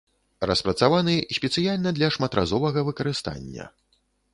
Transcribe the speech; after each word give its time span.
Распрацаваны 0.51 1.13
спецыяльна 1.39 1.95
для 2.01 2.11
шматразовага 2.19 2.79
выкарыстання. 2.93 3.73